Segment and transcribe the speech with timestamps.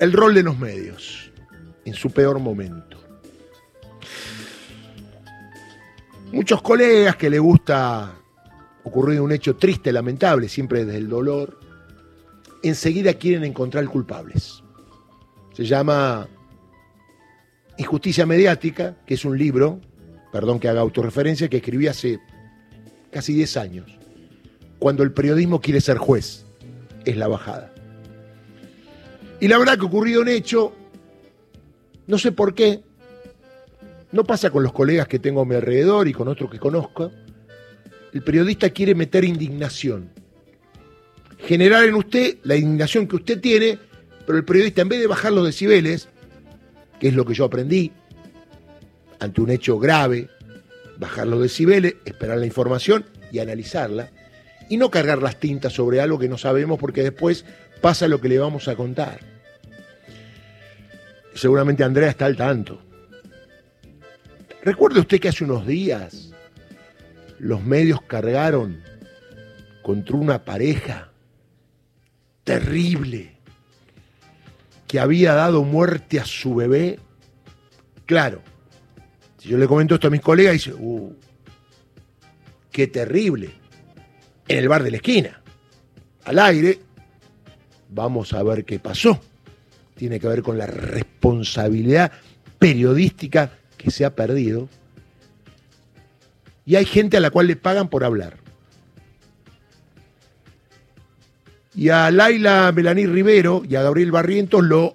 [0.00, 1.30] el rol de los medios
[1.84, 2.98] en su peor momento.
[6.32, 8.14] Muchos colegas que les gusta
[8.82, 11.60] ocurrir un hecho triste, lamentable, siempre desde el dolor,
[12.62, 14.62] enseguida quieren encontrar culpables.
[15.52, 16.28] Se llama
[17.76, 19.80] Injusticia Mediática, que es un libro,
[20.32, 22.20] perdón que haga autorreferencia, que escribí hace
[23.10, 23.98] casi 10 años.
[24.78, 26.46] Cuando el periodismo quiere ser juez,
[27.04, 27.74] es la bajada.
[29.40, 30.74] Y la verdad que ocurrido un hecho,
[32.06, 32.82] no sé por qué,
[34.12, 37.10] no pasa con los colegas que tengo a mi alrededor y con otros que conozco,
[38.12, 40.10] el periodista quiere meter indignación,
[41.38, 43.78] generar en usted la indignación que usted tiene,
[44.26, 46.08] pero el periodista en vez de bajar los decibeles,
[46.98, 47.92] que es lo que yo aprendí,
[49.20, 50.28] ante un hecho grave,
[50.98, 54.10] bajar los decibeles, esperar la información y analizarla,
[54.68, 57.44] y no cargar las tintas sobre algo que no sabemos porque después
[57.80, 59.29] pasa lo que le vamos a contar.
[61.40, 62.82] Seguramente Andrea está al tanto.
[64.62, 66.32] ¿Recuerda usted que hace unos días
[67.38, 68.82] los medios cargaron
[69.80, 71.10] contra una pareja
[72.44, 73.38] terrible
[74.86, 76.98] que había dado muerte a su bebé?
[78.04, 78.42] Claro,
[79.38, 81.16] si yo le comento esto a mis colegas, dice, uh,
[82.70, 83.50] qué terrible.
[84.46, 85.42] En el bar de la esquina,
[86.26, 86.80] al aire,
[87.88, 89.18] vamos a ver qué pasó.
[90.00, 92.10] Tiene que ver con la responsabilidad
[92.58, 94.66] periodística que se ha perdido.
[96.64, 98.38] Y hay gente a la cual le pagan por hablar.
[101.74, 104.94] Y a Laila Melaní Rivero y a Gabriel Barrientos lo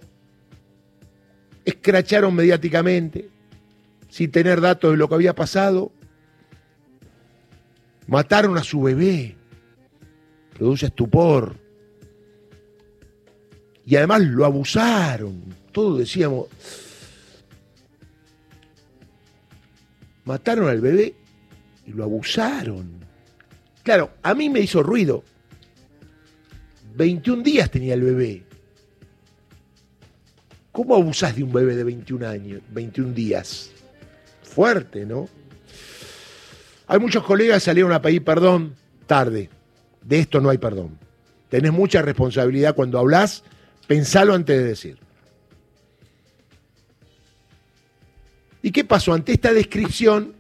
[1.66, 3.30] escracharon mediáticamente,
[4.10, 5.92] sin tener datos de lo que había pasado.
[8.08, 9.36] Mataron a su bebé.
[10.58, 11.64] Produce estupor.
[13.86, 15.44] Y además lo abusaron.
[15.72, 16.48] Todos decíamos,
[20.24, 21.14] mataron al bebé
[21.86, 23.06] y lo abusaron.
[23.84, 25.24] Claro, a mí me hizo ruido.
[26.96, 28.44] 21 días tenía el bebé.
[30.72, 33.72] ¿Cómo abusás de un bebé de 21 años, 21 días?
[34.44, 35.30] Fuerte, ¿no?
[36.88, 38.76] Hay muchos colegas que salieron a pedir perdón
[39.08, 39.50] tarde.
[40.04, 40.98] De esto no hay perdón.
[41.50, 43.44] Tenés mucha responsabilidad cuando hablas,
[43.88, 44.98] pensalo antes de decir.
[48.62, 49.14] ¿Y qué pasó?
[49.14, 50.34] Ante esta descripción,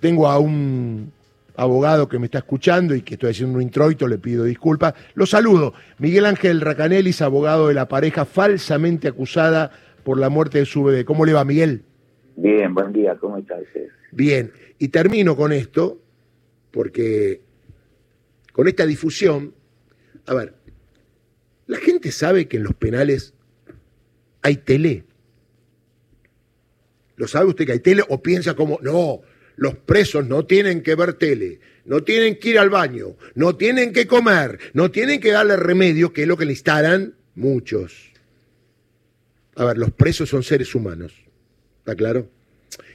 [0.00, 1.12] tengo a un
[1.56, 4.94] abogado que me está escuchando y que estoy haciendo un introito, le pido disculpas.
[5.14, 5.74] Lo saludo.
[5.98, 9.70] Miguel Ángel Racanelis, abogado de la pareja falsamente acusada
[10.04, 11.04] por la muerte de su bebé.
[11.04, 11.84] ¿Cómo le va, Miguel?
[12.36, 13.88] Bien, buen día, ¿cómo está usted?
[14.10, 16.00] Bien, y termino con esto,
[16.70, 17.42] porque
[18.52, 19.54] con esta difusión,
[20.26, 20.54] a ver,
[21.72, 23.34] la gente sabe que en los penales
[24.42, 25.04] hay tele.
[27.16, 29.22] ¿Lo sabe usted que hay tele o piensa como, no,
[29.56, 33.92] los presos no tienen que ver tele, no tienen que ir al baño, no tienen
[33.92, 38.12] que comer, no tienen que darle remedio, que es lo que le instalan muchos.
[39.56, 41.14] A ver, los presos son seres humanos,
[41.78, 42.28] ¿está claro?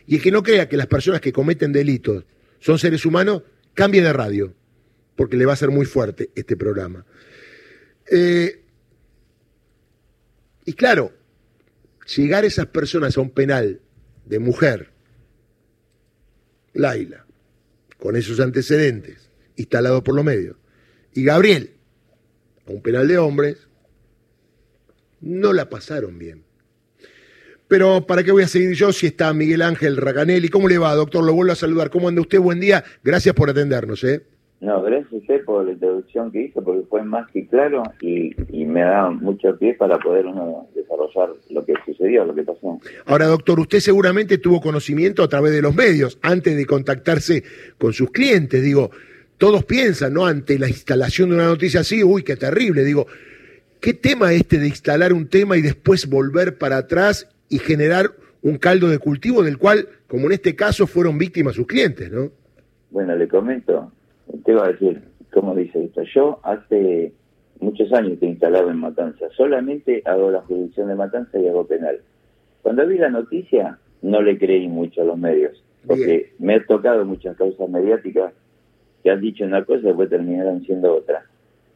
[0.05, 2.25] Y el que no crea que las personas que cometen delitos
[2.59, 4.53] son seres humanos, cambie de radio,
[5.15, 7.05] porque le va a ser muy fuerte este programa.
[8.09, 8.63] Eh,
[10.67, 11.13] y claro,
[12.13, 13.79] llegar esas personas a un penal
[14.25, 14.91] de mujer,
[16.73, 17.25] Laila,
[17.97, 20.57] con esos antecedentes, instalado por los medios,
[21.13, 21.71] y Gabriel,
[22.67, 23.69] a un penal de hombres,
[25.21, 26.43] no la pasaron bien.
[27.69, 30.49] Pero ¿para qué voy a seguir yo si está Miguel Ángel Raganelli?
[30.49, 31.23] ¿Cómo le va, doctor?
[31.23, 31.89] Lo vuelvo a saludar.
[31.89, 32.39] ¿Cómo anda usted?
[32.39, 32.83] Buen día.
[33.05, 34.03] Gracias por atendernos.
[34.03, 34.25] ¿eh?
[34.59, 38.35] No, gracias a usted por la introducción que hizo, porque fue más que claro y,
[38.49, 42.79] y me da mucho pie para poder uno desarrollar lo que sucedió, lo que pasó.
[43.05, 47.43] Ahora, doctor, usted seguramente tuvo conocimiento a través de los medios antes de contactarse
[47.77, 48.63] con sus clientes.
[48.63, 48.89] Digo,
[49.37, 50.25] todos piensan, ¿no?
[50.25, 52.83] Ante la instalación de una noticia así, uy, qué terrible.
[52.83, 53.05] Digo,
[53.79, 58.11] ¿qué tema este de instalar un tema y después volver para atrás y generar
[58.41, 62.31] un caldo de cultivo del cual, como en este caso, fueron víctimas sus clientes, ¿no?
[62.89, 63.91] Bueno, le comento,
[64.43, 65.01] te iba a decir,
[65.33, 66.03] ¿cómo dice esto?
[66.03, 67.13] Yo hace
[67.59, 71.65] muchos años que he instalado en Matanza, solamente hago la jurisdicción de Matanza y hago
[71.65, 71.99] penal.
[72.61, 77.05] Cuando vi la noticia, no le creí mucho a los medios, porque me he tocado
[77.05, 78.33] muchas causas mediáticas
[79.03, 81.25] que han dicho una cosa y después terminaron siendo otra.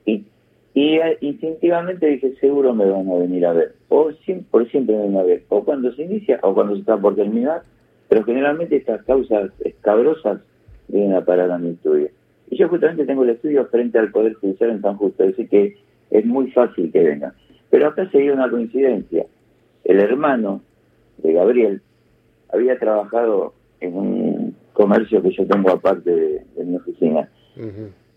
[0.06, 0.26] Y,
[0.74, 4.96] y eh, instintivamente dije, seguro me van a venir a ver, o siempre, por siempre
[4.96, 7.64] me van a ver, o cuando se inicia o cuando se está por terminar,
[8.10, 10.42] pero generalmente estas causas escabrosas
[10.90, 12.10] vienen a parar a mi estudio.
[12.52, 15.78] Y yo justamente tengo el estudio frente al Poder Judicial en San Justo, así que
[16.12, 17.34] es muy fácil que venga.
[17.70, 19.26] Pero acá se dio una coincidencia.
[19.86, 20.62] El hermano
[21.20, 21.82] de Gabriel
[22.52, 27.30] había trabajado en un comercio que yo tengo aparte de, mi oficina.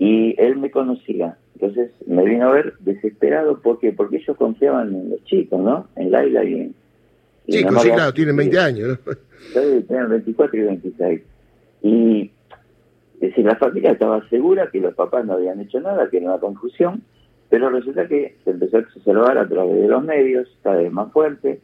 [0.00, 1.38] Y él me conocía.
[1.54, 3.60] Entonces me vino a ver desesperado.
[3.60, 3.92] ¿Por qué?
[3.92, 5.87] Porque ellos confiaban en los chicos, ¿no?
[5.94, 6.75] En Laila y en...
[7.48, 9.12] chicos, sí, claro, tienen 20 años, ¿no?
[9.87, 11.22] tienen 24 y 26.
[11.82, 12.30] Y
[13.26, 16.38] es la familia estaba segura que los papás no habían hecho nada, que era una
[16.38, 17.03] confusión,
[17.49, 21.12] pero resulta que se empezó a observar a través de los medios, cada vez más
[21.12, 21.61] fuerte.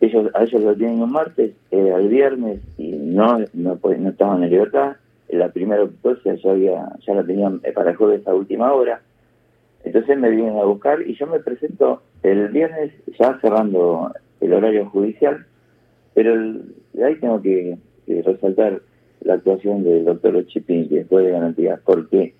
[0.00, 4.42] Ellos, a ellos lo tienen un martes, era el viernes y no, no, no estaban
[4.42, 4.96] en libertad.
[5.28, 9.02] La primera autopsia ya, había, ya la tenían para el jueves a última hora.
[9.84, 14.86] Entonces me vienen a buscar y yo me presento el viernes ya cerrando el horario
[14.86, 15.46] judicial,
[16.14, 16.34] pero
[17.04, 18.80] ahí tengo que resaltar
[19.22, 22.34] la actuación del doctor Chipin, que fue de garantía, porque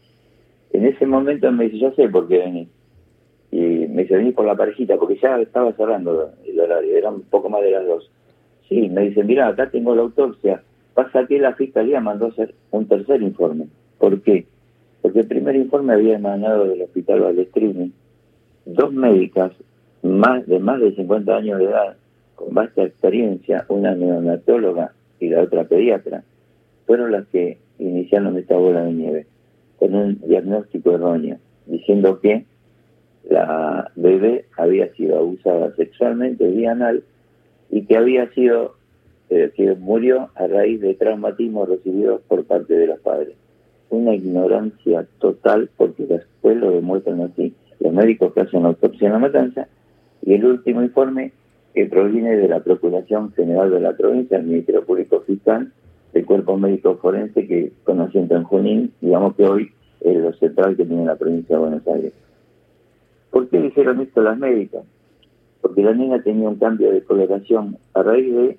[0.73, 2.69] en ese momento me dice, yo sé por qué venís.
[3.51, 7.23] Y me dice, venís por la parejita, porque ya estaba cerrando el horario, eran un
[7.23, 8.11] poco más de las dos.
[8.69, 10.63] Sí, me dice, mira, acá tengo la autopsia.
[10.95, 13.67] Pasa que la fiscalía mandó hacer un tercer informe.
[13.99, 14.47] ¿Por qué?
[15.03, 17.93] Porque el primer informe había emanado del hospital Balestrini
[18.65, 19.53] dos médicas
[20.03, 21.97] más de más de 50 años de edad,
[22.35, 26.23] con vasta experiencia, una neonatóloga y la otra pediatra,
[26.91, 29.27] fueron las que iniciaron esta bola de nieve,
[29.79, 32.47] con un diagnóstico erróneo, diciendo que
[33.29, 36.77] la bebé había sido abusada sexualmente vía
[37.71, 38.75] y que había sido,
[39.29, 43.37] eh, que murió a raíz de traumatismos recibidos por parte de los padres.
[43.91, 49.13] Una ignorancia total porque después lo demuestran así los médicos que hacen la autopsia en
[49.13, 49.69] la matanza
[50.23, 51.31] y el último informe
[51.73, 55.71] que proviene de la Procuración General de la provincia, el Ministerio Público Fiscal,
[56.13, 60.85] el cuerpo médico forense que conoció en Junín, digamos que hoy es lo central que
[60.85, 62.13] tiene la provincia de Buenos Aires.
[63.31, 64.85] ¿Por qué dijeron esto las médicas?
[65.61, 68.59] Porque la niña tenía un cambio de coloración a raíz de,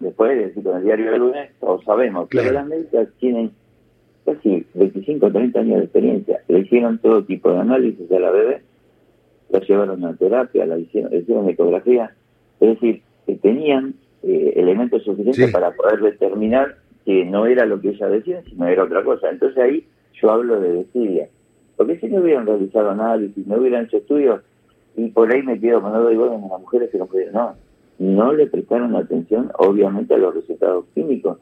[0.00, 3.52] después de decir con el diario de lunes, todos sabemos, que las médicas tienen
[4.24, 8.30] casi 25 o 30 años de experiencia, le hicieron todo tipo de análisis a la
[8.30, 8.62] bebé,
[9.48, 12.12] la llevaron a terapia, la hicieron, le hicieron ecografía,
[12.60, 17.90] es decir, que tenían eh, elementos suficientes para poder determinar que no era lo que
[17.90, 19.30] ella decía, sino era otra cosa.
[19.30, 19.86] Entonces ahí
[20.20, 21.28] yo hablo de desidia.
[21.76, 24.42] Porque si no hubieran realizado análisis, no hubieran hecho estudios,
[24.96, 27.54] y por ahí me quedo cuando digo, bueno, las mujeres que no pueden, no,
[27.98, 31.38] no le prestaron atención, obviamente, a los resultados químicos.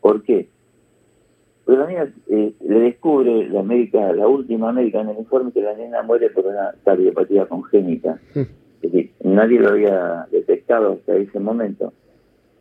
[0.00, 0.48] ¿Por qué?
[1.64, 5.62] Porque la niña eh, le descubre la médica, la última médica en el informe que
[5.62, 8.18] la niña muere por una cardiopatía congénita.
[8.34, 8.40] Hmm.
[8.82, 11.92] Es decir, nadie lo había detectado hasta ese momento.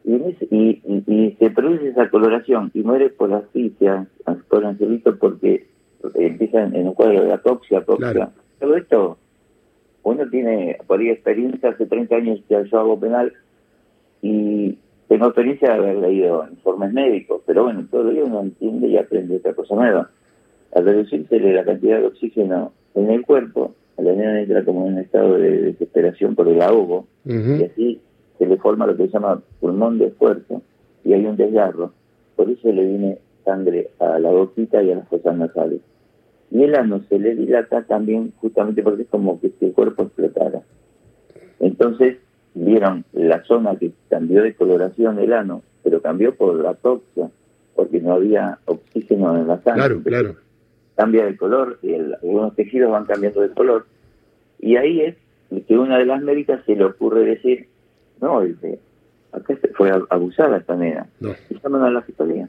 [0.08, 4.08] Y, y, se produce esa coloración y muere por asfixia,
[4.50, 5.66] por angelito, porque
[6.14, 7.84] empieza en, un cuadro de atoxia.
[7.84, 9.18] Todo esto,
[10.04, 13.34] uno tiene por ahí experiencia, hace 30 años que yo hago penal
[14.22, 19.38] y tengo experiencia de haber leído informes médicos, pero bueno, todavía uno entiende y aprende
[19.38, 20.10] otra cosa nueva.
[20.74, 25.00] Al reducirse la cantidad de oxígeno en el cuerpo, la niña entra como en un
[25.00, 28.02] estado de desesperación por el ahogo, y así
[28.38, 30.62] se le forma lo que se llama pulmón de esfuerzo
[31.04, 31.92] y hay un desgarro.
[32.36, 35.82] Por eso le viene sangre a la boquita y a las fosas nasales.
[36.52, 40.04] Y el ano se le dilata también justamente porque es como que si el cuerpo
[40.04, 40.62] explotara.
[41.60, 42.18] Entonces
[42.54, 47.30] vieron la zona que cambió de coloración el ano, pero cambió por la toxia,
[47.76, 49.82] porque no había oxígeno en la sangre.
[49.82, 50.36] Claro, claro.
[50.96, 53.86] Cambia de color, y algunos tejidos van cambiando de color.
[54.60, 55.16] Y ahí es
[55.68, 57.68] que una de las médicas se le ocurre decir,
[58.22, 58.80] no, dice,
[59.32, 61.08] acá fue abusada esta nena.
[61.20, 61.34] No.
[61.50, 62.48] Y llaman a la fiscalía.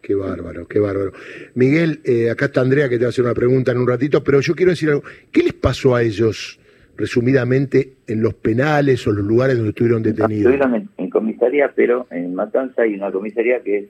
[0.00, 1.12] Qué bárbaro, qué bárbaro.
[1.54, 4.22] Miguel, eh, acá está Andrea que te va a hacer una pregunta en un ratito,
[4.22, 5.02] pero yo quiero decir algo.
[5.32, 6.60] ¿Qué les pasó a ellos,
[6.96, 10.52] resumidamente, en los penales o los lugares donde estuvieron detenidos?
[10.52, 13.86] Estuvieron en, comisaría, pero en Matanza hay una comisaría que es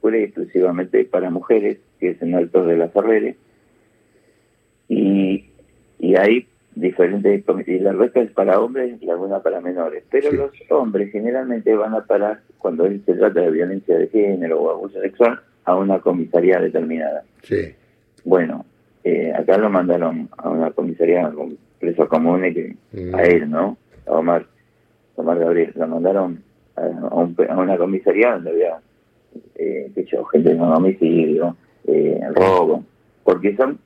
[0.00, 3.34] fue exclusivamente para mujeres, que es en Alto de la Ferrere.
[4.88, 5.46] Y,
[5.98, 6.46] y ahí
[6.78, 10.04] diferentes y la resta es para hombres y alguna para menores.
[10.10, 14.70] Pero los hombres generalmente van a parar, cuando se trata de violencia de género o
[14.70, 17.24] abuso sexual, a una comisaría determinada.
[17.42, 17.74] Sí.
[18.24, 18.64] Bueno,
[19.04, 23.14] eh, acá lo mandaron a una comisaría con presos comunes, que, mm.
[23.14, 23.76] a él, ¿no?
[24.06, 24.46] A Omar,
[25.16, 25.72] Omar Gabriel.
[25.74, 26.42] Lo mandaron
[26.76, 28.78] a, una comisaría donde había,
[29.56, 29.90] eh,
[30.32, 31.56] gente homicidio,
[31.86, 32.84] eh, robo,
[33.24, 33.78] porque son,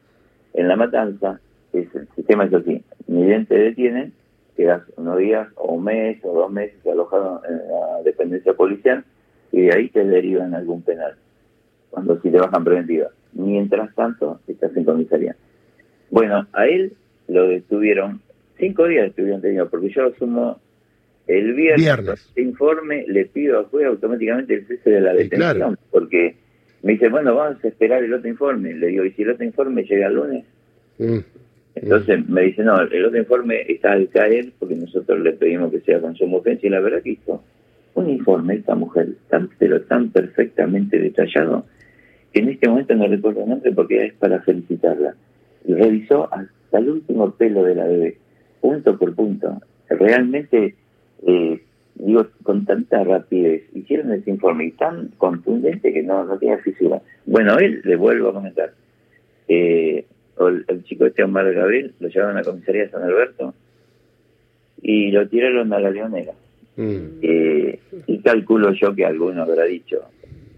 [0.55, 1.41] en la matanza,
[1.79, 4.12] el sistema es así, ni bien te detienen,
[4.57, 9.05] quedas unos días o un mes o dos meses alojado en la dependencia policial
[9.50, 11.14] y de ahí te derivan algún penal,
[11.91, 13.09] cuando si te bajan preventiva.
[13.33, 15.35] Mientras tanto, estás en comisaría.
[16.11, 16.93] Bueno, a él
[17.29, 18.21] lo detuvieron
[18.62, 20.61] cinco días estuvieron detenidos, porque yo asumo
[21.26, 22.26] el viernes, Viernes.
[22.29, 25.75] este informe, le pido a juez automáticamente el cese de la detención, claro.
[25.91, 26.37] porque
[26.83, 28.75] me dice, bueno, vamos a esperar el otro informe.
[28.75, 30.45] Le digo, ¿y si el otro informe llega el lunes?
[30.99, 31.19] Mm.
[31.75, 35.81] Entonces me dice, no, el otro informe está al caer porque nosotros le pedimos que
[35.81, 37.43] sea con suma urgencia y la verdad que hizo
[37.95, 41.64] un informe esta mujer tan, pero tan perfectamente detallado
[42.33, 45.14] que en este momento no recuerdo el nombre porque es para felicitarla.
[45.67, 48.17] Y revisó hasta el último pelo de la bebé,
[48.61, 49.61] punto por punto.
[49.88, 50.75] Realmente,
[51.26, 51.62] eh,
[51.95, 57.02] digo, con tanta rapidez, hicieron ese informe y tan contundente que no, no tenía fisura.
[57.26, 58.73] Bueno, él, le vuelvo a comentar,
[59.49, 63.03] eh, o el, el chico este Omar Gabriel lo llevaron a la comisaría de San
[63.03, 63.55] Alberto
[64.81, 66.33] y lo tiraron a la leonera.
[66.77, 66.97] Mm.
[67.23, 70.03] Eh, y calculo yo que alguno habrá dicho,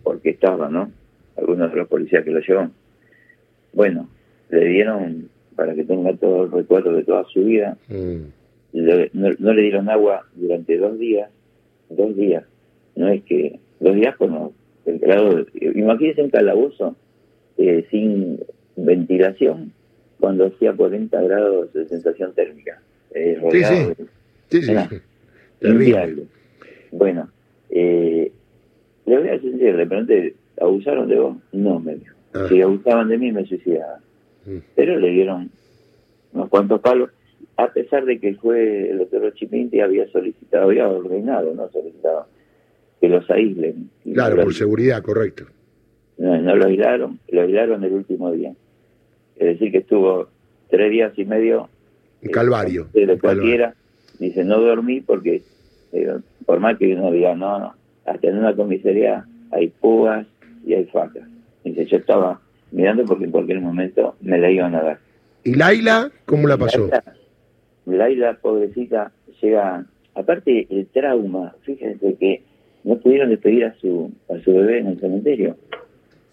[0.02, 0.90] porque estaba, ¿no?
[1.36, 2.72] Algunos de los policías que lo llevan.
[3.72, 4.08] Bueno,
[4.50, 8.22] le dieron, para que tenga todo el recuerdo de toda su vida, Mm.
[8.74, 11.28] le- no, no le dieron agua durante dos días,
[11.90, 12.44] dos días.
[12.96, 14.52] No es que, dos días con
[14.86, 16.96] el grado, de- imagínense un calabozo
[17.58, 18.38] eh, sin
[18.76, 19.72] ventilación
[20.20, 22.80] cuando hacía 40 grados de sensación térmica.
[23.14, 24.04] eh, Sí, sí.
[24.50, 24.70] Sí, sí.
[24.72, 24.88] Era
[25.60, 25.84] Terrible.
[25.84, 26.22] inviable.
[26.92, 27.28] Bueno,
[27.70, 28.30] eh,
[29.06, 31.36] le voy a decir, de repente, ¿abusaron de vos?
[31.52, 32.14] No, me dijo.
[32.34, 32.46] Ah.
[32.48, 33.98] Si abusaban de mí, me suicidaba.
[34.46, 34.58] Mm.
[34.74, 35.50] Pero le dieron
[36.32, 37.10] unos cuantos palos,
[37.56, 42.26] a pesar de que el juez, el doctor Chipinti, había solicitado, había ordenado, no solicitado,
[43.00, 43.90] que los aíslen.
[44.12, 45.44] Claro, por seguridad, correcto.
[46.18, 48.52] no, no lo aislaron, lo aislaron el último día.
[49.36, 50.28] Es decir, que estuvo
[50.70, 51.68] tres días y medio
[52.22, 52.84] Un calvario.
[52.92, 53.20] de calvario.
[53.20, 53.74] cualquiera.
[54.18, 55.42] Dice, no dormí porque,
[55.92, 57.74] digo, por más que uno diga, no, no,
[58.06, 60.26] hasta en una comisaría hay púas
[60.66, 61.28] y hay facas.
[61.64, 64.98] Dice, yo estaba mirando porque en cualquier momento me la iban a dar.
[65.42, 66.88] ¿Y Laila, cómo la pasó?
[66.88, 67.04] Laila,
[67.86, 69.12] Laila, pobrecita,
[69.42, 72.42] llega, aparte el trauma, fíjense que
[72.84, 75.56] no pudieron despedir a su, a su bebé en el cementerio.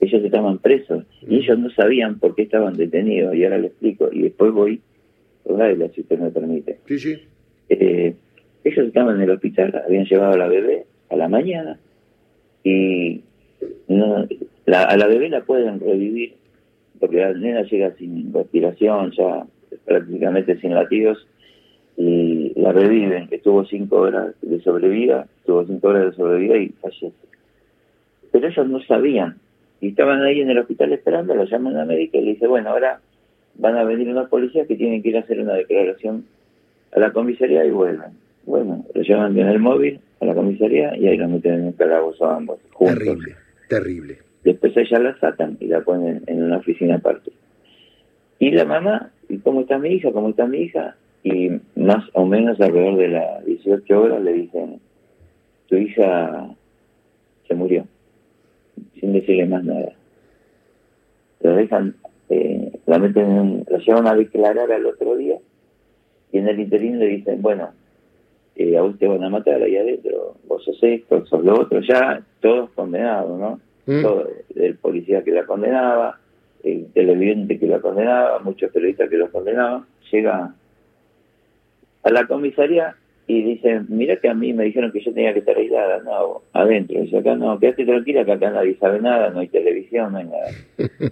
[0.01, 4.09] Ellos estaban presos y ellos no sabían por qué estaban detenidos, y ahora lo explico,
[4.11, 4.81] y después voy
[5.43, 6.79] con Laila, si usted me permite.
[6.87, 7.15] Sí, sí.
[7.69, 8.13] Eh,
[8.63, 11.79] ellos estaban en el hospital, habían llevado a la bebé a la mañana
[12.63, 13.21] y
[13.87, 14.27] no,
[14.65, 16.33] la- a la bebé la pueden revivir
[16.99, 19.45] porque la nena llega sin respiración, ya
[19.85, 21.27] prácticamente sin latidos
[21.97, 27.11] y la reviven, estuvo cinco horas de sobrevida, estuvo cinco horas de sobrevida y fallece.
[28.31, 29.37] Pero ellos no sabían
[29.81, 32.47] y estaban ahí en el hospital esperando, lo llaman a la médica y le dice,
[32.47, 33.01] bueno, ahora
[33.55, 36.25] van a venir unos policías que tienen que ir a hacer una declaración
[36.95, 38.11] a la comisaría y vuelven.
[38.45, 41.71] Bueno, lo llevan en el móvil a la comisaría y ahí lo meten en un
[41.73, 42.97] calabozo a ambos, juntos.
[42.99, 43.35] Terrible,
[43.67, 44.17] terrible.
[44.43, 47.31] Después ella la sacan y la ponen en una oficina aparte.
[48.39, 50.11] Y la mamá, ¿y cómo está mi hija?
[50.11, 50.95] ¿Cómo está mi hija?
[51.23, 54.79] Y más o menos alrededor de las 18 horas le dicen,
[55.67, 56.47] tu hija
[57.47, 57.85] se murió,
[59.01, 59.91] sin decirle más nada.
[61.41, 61.95] La dejan,
[62.29, 65.37] eh, la meten la llevan a declarar al otro día
[66.31, 67.71] y en el interín le dicen, bueno,
[68.55, 71.81] eh, a vos te van a matar ahí adentro, vos sos esto, sos lo otro,
[71.81, 73.59] ya todos condenados, ¿no?
[73.87, 74.01] Mm.
[74.03, 76.19] todo, el policía que la condenaba,
[76.63, 80.53] el televidente que la condenaba, muchos periodistas que los condenaban, llega
[82.03, 82.95] a la comisaría
[83.27, 86.41] y dice, mira que a mí me dijeron que yo tenía que estar aislada, no,
[86.53, 90.17] adentro, dice acá no, quédate tranquila que acá nadie sabe nada, no hay televisión, no
[90.17, 90.49] hay nada.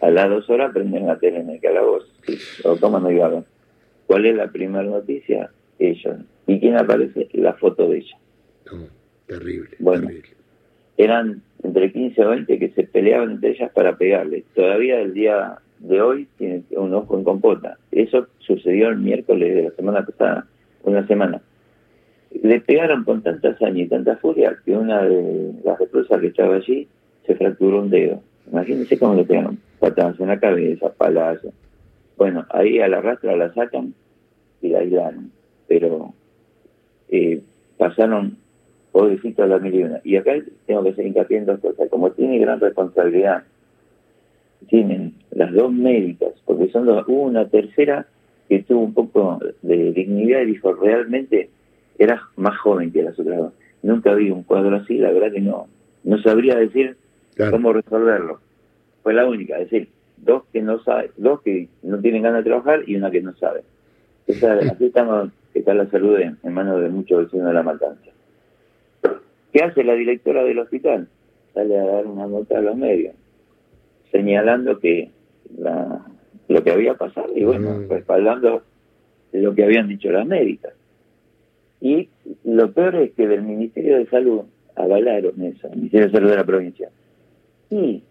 [0.00, 2.08] a, a las dos horas prenden la tele en el calabozo,
[2.64, 3.00] o
[3.30, 3.44] ver.
[4.06, 5.50] ¿Cuál es la primera noticia?
[5.78, 6.16] Ellos.
[6.46, 7.28] ¿Y quién aparece?
[7.34, 8.16] La foto de ella.
[8.70, 8.86] No,
[9.26, 10.06] terrible, Bueno.
[10.06, 10.28] terrible.
[10.96, 14.44] eran entre 15 o 20 que se peleaban entre ellas para pegarle.
[14.54, 17.78] Todavía el día de hoy tiene un ojo en compota.
[17.90, 20.46] Eso sucedió el miércoles de la semana pasada,
[20.84, 21.40] una semana.
[22.42, 26.56] Le pegaron con tanta hazaña y tanta furia que una de las reclusas que estaba
[26.56, 26.88] allí
[27.26, 28.22] se fracturó un dedo.
[28.50, 29.58] Imagínense cómo le pegaron.
[29.78, 31.52] Patadas en la cabeza, palazos.
[32.16, 33.94] Bueno, ahí a la rastra la sacan
[34.60, 35.30] y la aislaron.
[35.68, 36.14] Pero
[37.08, 37.42] eh,
[37.76, 38.38] pasaron
[38.92, 40.00] pobrecito a la mil y una.
[40.04, 40.32] Y acá
[40.66, 41.88] tengo que hacer hincapié en dos cosas.
[41.88, 43.44] Como tiene gran responsabilidad,
[44.68, 48.06] tienen las dos médicas, porque son dos, una tercera
[48.52, 51.48] que tuvo un poco de dignidad y dijo, realmente
[51.98, 53.52] era más joven que las otras dos.
[53.82, 55.68] Nunca vi un cuadro así, la verdad que no,
[56.04, 56.96] no sabría decir
[57.34, 57.52] Claro.
[57.52, 58.40] cómo resolverlo.
[59.02, 62.50] Fue la única, es decir, dos que no saben, dos que no tienen ganas de
[62.50, 63.62] trabajar y una que no sabe.
[64.26, 68.10] Esa, así estamos, está la salud en, en manos de muchos vecinos de la matanza.
[69.50, 71.08] ¿Qué hace la directora del hospital?
[71.54, 73.14] Sale a dar una nota a los medios,
[74.10, 75.10] señalando que
[75.58, 76.04] la,
[76.52, 77.88] lo que había pasado y bueno, Mm.
[77.90, 78.62] respaldando
[79.32, 80.72] lo que habían dicho las médicas.
[81.80, 82.08] Y
[82.44, 84.42] lo peor es que del Ministerio de Salud
[84.76, 86.88] avalaron eso, el Ministerio de Salud de la provincia.
[87.70, 88.02] Y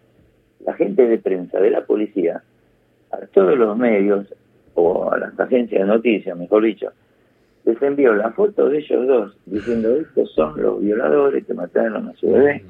[0.65, 2.43] la gente de prensa de la policía,
[3.11, 4.27] a todos los medios,
[4.73, 6.91] o a las agencias de noticias, mejor dicho,
[7.65, 12.13] les envió la foto de ellos dos diciendo estos son los violadores que mataron a
[12.15, 12.63] su bebé.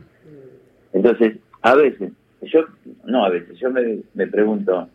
[0.93, 2.11] Entonces, a veces,
[2.41, 2.65] yo,
[3.05, 4.89] no a veces, yo me, me pregunto,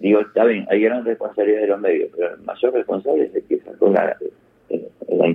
[0.00, 3.42] digo, está bien, hay gran responsabilidad de los medios, pero el mayor responsable es el
[3.44, 4.16] que sacó la,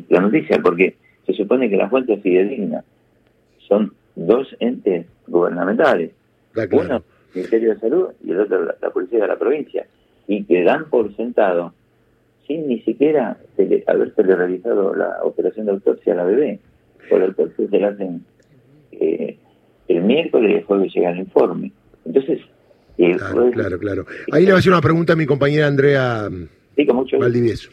[0.10, 2.84] la, noticia, porque se supone que la fuente es fidedigna.
[3.68, 6.12] Son dos entes gubernamentales.
[6.72, 7.04] Uno, el
[7.36, 9.86] Ministerio de Salud, y el otro, la, Policía de la provincia.
[10.28, 11.74] Y que dan por sentado,
[12.48, 13.38] sin ni siquiera
[13.88, 16.60] haberse realizado la operación de autopsia a la bebé.
[17.10, 18.24] Por el autopsia se la hacen
[18.92, 19.38] eh,
[19.88, 21.72] el miércoles y el jueves llega el informe.
[22.06, 22.40] Entonces,
[23.00, 23.16] eh,
[23.54, 26.30] claro, claro, Ahí le voy a hacer una pregunta a mi compañera Andrea
[26.76, 26.88] sí,
[27.18, 27.70] Valdivieso.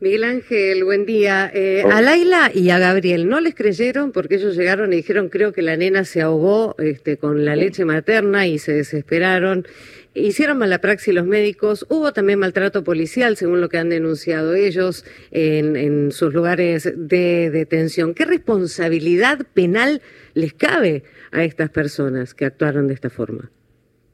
[0.00, 1.50] Miguel Ángel, buen día.
[1.52, 4.12] Eh, a Laila y a Gabriel, ¿no les creyeron?
[4.12, 7.84] Porque ellos llegaron y dijeron, creo que la nena se ahogó este, con la leche
[7.84, 9.66] materna y se desesperaron.
[10.14, 11.84] Hicieron mala praxis los médicos.
[11.88, 17.50] Hubo también maltrato policial, según lo que han denunciado ellos en, en sus lugares de
[17.50, 18.14] detención.
[18.14, 20.00] ¿Qué responsabilidad penal
[20.34, 23.50] les cabe a estas personas que actuaron de esta forma?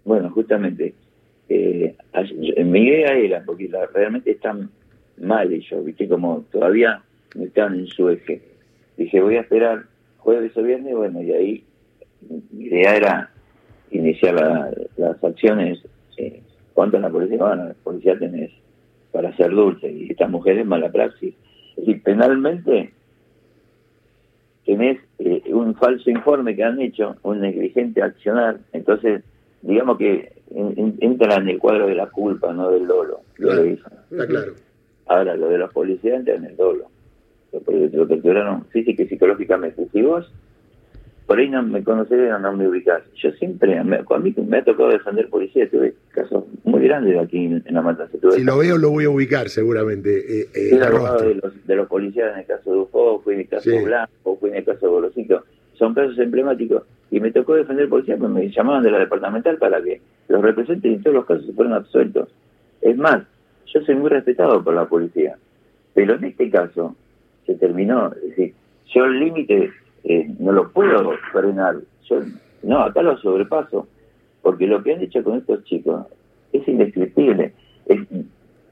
[0.05, 0.95] Bueno, justamente,
[1.49, 1.95] eh,
[2.65, 4.71] mi idea era, porque realmente están
[5.19, 6.09] mal ellos, ¿viste?
[6.09, 7.03] Como todavía
[7.35, 8.43] no estaban en su eje.
[8.97, 9.85] Dije, voy a esperar
[10.19, 11.65] jueves o viernes, bueno, y ahí
[12.53, 13.31] mi idea era
[13.91, 14.35] iniciar
[14.97, 15.83] las acciones.
[16.17, 16.41] Eh,
[16.73, 17.39] ¿Cuánto la policía?
[17.39, 18.51] Bueno, la policía tenés
[19.13, 21.35] para ser dulce, y esta mujer es mala praxis.
[21.77, 22.93] Es decir, penalmente
[24.67, 29.23] tenés eh, un falso informe que han hecho, un negligente accionar, entonces
[29.65, 30.33] digamos que
[31.01, 33.21] entra en el cuadro de la culpa, no del dolo.
[33.39, 34.55] está claro.
[35.07, 36.89] Ahora, lo de los policías entra en el dolo.
[37.53, 39.87] Lo torturaron física y psicológicamente.
[39.93, 40.31] Si vos
[41.27, 43.03] por ahí no me conoces no me ubicás.
[43.17, 47.65] Yo siempre, a mí me ha tocado defender policías, tuve casos muy grandes aquí en,
[47.71, 48.19] la matanza.
[48.35, 50.43] si lo veo, lo voy a ubicar seguramente.
[50.43, 53.41] Eh, eh, abogado de los, de los policías en el caso de Ufo, fui en
[53.41, 55.45] el caso de Blanco, fui en el caso de Bolosito.
[55.75, 56.83] Son casos emblemáticos.
[57.15, 60.95] Y me tocó defender policías, pues me llamaban de la departamental para que los representen
[60.95, 62.29] y todos los casos se fueron absueltos.
[62.81, 63.23] Es más,
[63.67, 65.39] yo soy muy respetado por la policía,
[65.95, 66.97] pero en este caso
[67.47, 68.55] se terminó, es decir,
[68.93, 69.71] yo el límite
[70.03, 71.77] eh, no lo puedo frenar,
[72.09, 72.19] yo
[72.65, 73.87] no, acá lo sobrepaso,
[74.43, 76.07] porque lo que han hecho con estos chicos
[76.53, 77.53] es indescriptible.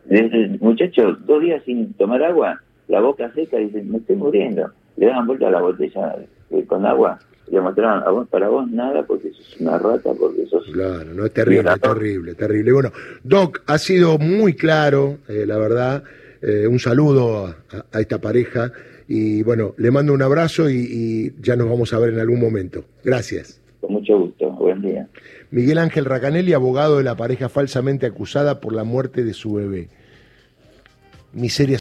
[0.05, 4.17] desde el muchacho dos días sin tomar agua, la boca seca, y dice, me estoy
[4.17, 4.69] muriendo.
[4.97, 6.17] Le dan vuelta a la botella
[6.51, 10.47] eh, con agua le mostraron a vos, para vos nada porque sos una rata, porque
[10.47, 10.65] sos...
[10.73, 12.73] Claro, no es terrible, terrible, terrible.
[12.73, 16.03] Bueno, Doc, ha sido muy claro, eh, la verdad,
[16.41, 17.47] eh, un saludo
[17.93, 18.73] a, esta pareja
[19.07, 22.85] y bueno, le mando un abrazo y, ya nos vamos a ver en algún momento.
[23.05, 23.61] Gracias.
[23.81, 25.09] Con mucho gusto, buen día.
[25.51, 29.89] Miguel Ángel Racanelli, abogado de la pareja falsamente acusada por la muerte de su bebé.
[31.33, 31.71] Miseria